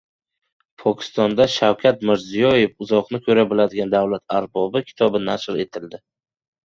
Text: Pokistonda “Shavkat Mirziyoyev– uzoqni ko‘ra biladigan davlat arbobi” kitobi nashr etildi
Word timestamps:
Pokistonda 0.83 1.45
“Shavkat 1.55 2.01
Mirziyoyev– 2.09 2.73
uzoqni 2.85 3.21
ko‘ra 3.27 3.45
biladigan 3.53 3.93
davlat 3.97 4.25
arbobi” 4.41 4.83
kitobi 4.89 5.23
nashr 5.31 5.63
etildi 5.67 6.01